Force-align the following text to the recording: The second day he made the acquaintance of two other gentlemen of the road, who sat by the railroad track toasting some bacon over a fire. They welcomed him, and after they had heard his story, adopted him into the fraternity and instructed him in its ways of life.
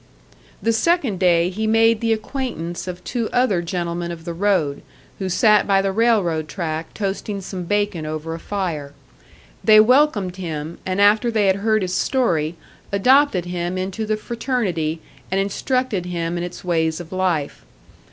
The 0.63 0.73
second 0.73 1.19
day 1.19 1.49
he 1.51 1.67
made 1.67 2.01
the 2.01 2.11
acquaintance 2.11 2.87
of 2.87 3.03
two 3.03 3.29
other 3.31 3.61
gentlemen 3.61 4.11
of 4.11 4.25
the 4.25 4.33
road, 4.33 4.81
who 5.19 5.29
sat 5.29 5.67
by 5.67 5.79
the 5.79 5.91
railroad 5.91 6.47
track 6.47 6.95
toasting 6.95 7.39
some 7.39 7.65
bacon 7.65 8.03
over 8.03 8.33
a 8.33 8.39
fire. 8.39 8.93
They 9.63 9.79
welcomed 9.79 10.37
him, 10.37 10.79
and 10.87 10.99
after 10.99 11.29
they 11.29 11.45
had 11.45 11.57
heard 11.57 11.83
his 11.83 11.93
story, 11.93 12.55
adopted 12.91 13.45
him 13.45 13.77
into 13.77 14.07
the 14.07 14.17
fraternity 14.17 15.01
and 15.29 15.39
instructed 15.39 16.07
him 16.07 16.35
in 16.35 16.43
its 16.43 16.63
ways 16.63 16.99
of 16.99 17.11
life. 17.11 17.63